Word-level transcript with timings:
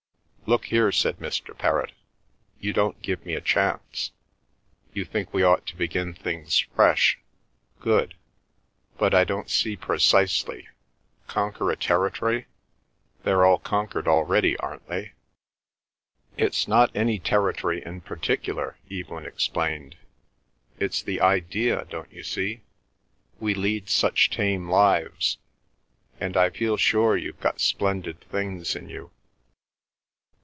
"Look 0.47 0.65
here," 0.65 0.91
said 0.91 1.19
Mr. 1.19 1.57
Perrott, 1.57 1.93
"you 2.59 2.73
don't 2.73 3.01
give 3.01 3.25
me 3.25 3.35
a 3.35 3.39
chance. 3.41 4.11
You 4.91 5.05
think 5.05 5.33
we 5.33 5.43
ought 5.43 5.65
to 5.67 5.77
begin 5.77 6.13
things 6.13 6.59
fresh. 6.75 7.17
Good. 7.79 8.15
But 8.97 9.13
I 9.15 9.23
don't 9.23 9.49
see 9.49 9.77
precisely—conquer 9.77 11.71
a 11.71 11.77
territory? 11.77 12.47
They're 13.23 13.45
all 13.45 13.59
conquered 13.59 14.09
already, 14.09 14.57
aren't 14.57 14.85
they?" 14.89 15.13
"It's 16.35 16.67
not 16.67 16.93
any 16.93 17.17
territory 17.17 17.81
in 17.85 18.01
particular," 18.01 18.77
Evelyn 18.91 19.25
explained. 19.25 19.95
"It's 20.81 21.01
the 21.01 21.21
idea, 21.21 21.85
don't 21.85 22.11
you 22.11 22.23
see? 22.23 22.59
We 23.39 23.53
lead 23.53 23.87
such 23.89 24.29
tame 24.29 24.69
lives. 24.69 25.37
And 26.19 26.35
I 26.35 26.49
feel 26.49 26.75
sure 26.75 27.15
you've 27.15 27.39
got 27.39 27.61
splendid 27.61 28.19
things 28.19 28.75
in 28.75 28.89
you." 28.89 29.11